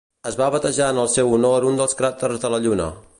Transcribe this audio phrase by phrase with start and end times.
[0.29, 2.93] Es va batejar en el seu honor un dels cràters de la Lluna.